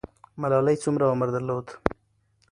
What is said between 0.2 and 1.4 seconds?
ملالۍ څومره عمر